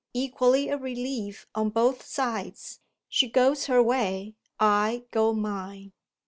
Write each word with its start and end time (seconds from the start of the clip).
Equally 0.15 0.67
a 0.69 0.77
relief 0.77 1.45
on 1.53 1.69
both 1.69 2.01
sides. 2.03 2.79
She 3.07 3.29
goes 3.29 3.67
her 3.67 3.83
way, 3.83 4.33
I 4.59 5.03
go 5.11 5.31
mine." 5.31 5.91